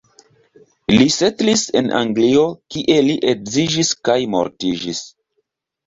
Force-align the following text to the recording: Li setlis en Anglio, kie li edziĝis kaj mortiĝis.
Li 0.93 1.07
setlis 1.15 1.65
en 1.83 1.93
Anglio, 2.01 2.47
kie 2.75 2.99
li 3.11 3.21
edziĝis 3.35 3.97
kaj 4.09 4.21
mortiĝis. 4.39 5.09